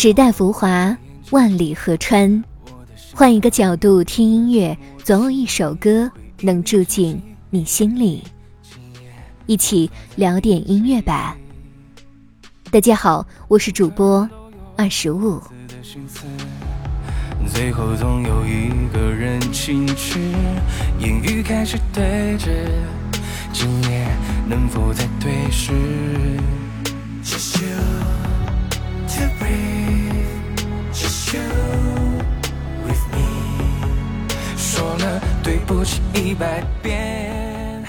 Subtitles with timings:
[0.00, 0.96] 时代浮华，
[1.32, 2.44] 万里河川，
[3.12, 6.08] 换一个角度听音乐，总有一首歌
[6.40, 7.20] 能住进
[7.50, 8.22] 你心里。
[9.46, 11.36] 一起聊点音乐吧。
[12.70, 14.30] 大家好，我是主播
[14.76, 15.42] 二十五。
[17.52, 20.20] 最后总有一个人轻视，
[21.00, 22.50] 言语开始对峙，
[23.52, 24.06] 今夜
[24.48, 25.72] 能否再对视？
[35.68, 37.84] 不起一百遍。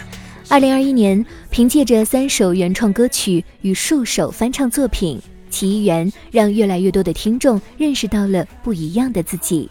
[0.50, 5.20] 二零二一年，凭借着三首原创歌曲与数首翻唱作品。
[5.50, 9.68] 其一员让越来越多的听众认识到了不一样的自己，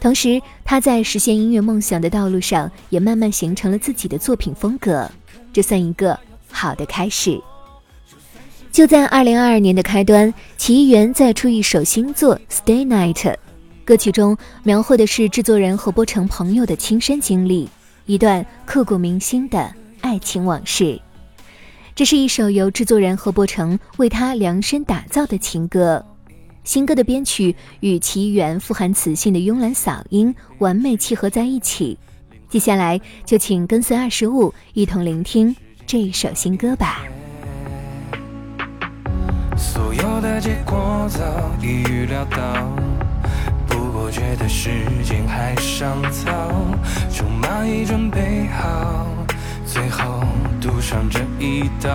[0.00, 5.10] 同时他在实现音乐梦想的道路上也慢慢形成了自己的作品风格，
[5.52, 7.38] 这算一个好的开始。
[8.70, 13.14] 就在二零二二年的开端，其一员再出一首新作《Stay Night》，
[13.84, 17.68] 歌曲中描绘的是制作人何波成朋友的亲身经历，
[18.06, 21.00] 一段刻骨铭心的爱情往事。
[21.94, 26.04] 这是一首由制作人何伯成为他量身打造的情歌，
[26.62, 31.98] 新歌的编曲与其原富含磁性的慵懒嗓音完美契合在一起。
[32.48, 35.54] 接下来就请跟随二十五一同聆听
[35.86, 37.02] 这一首新歌吧。
[39.56, 41.20] 所有的结果早
[41.60, 42.81] 已预料到，
[44.36, 46.30] 的时间还尚早，
[47.10, 49.06] 虫蚂蚁准备好，
[49.66, 50.24] 最后
[50.60, 51.90] 赌上这一刀。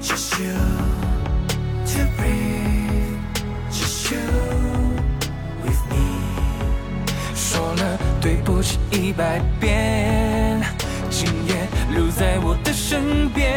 [0.00, 0.54] Just you
[1.86, 4.20] to breathe，Just you
[5.64, 5.96] with me。
[7.34, 10.60] 说了对不起一百遍，
[11.10, 13.53] 今夜留在我的身边。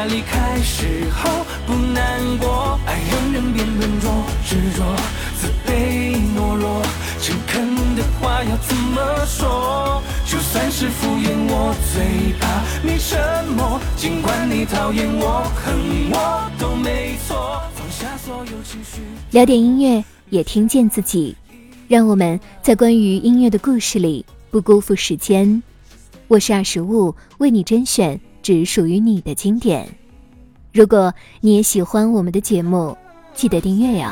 [0.00, 2.80] 在离开时候不难过？
[2.86, 4.10] 爱让人变笨拙、
[4.46, 4.96] 执着、
[5.36, 6.82] 自卑、懦弱。
[7.20, 10.02] 诚恳的话要怎么说？
[10.24, 13.78] 就算是敷衍，我最怕你沉默。
[13.94, 17.60] 尽管你讨厌我、恨我都没错。
[17.74, 19.02] 放下所有情绪，
[19.32, 21.36] 聊点音乐，也听见自己。
[21.88, 25.62] 让我们在关于音乐的故事里不辜负时间。
[26.26, 28.18] 我是二十五，为你甄选
[28.50, 29.88] 只属于你的经典。
[30.72, 32.98] 如果你也喜欢我们的节目，
[33.32, 34.10] 记得订阅哟。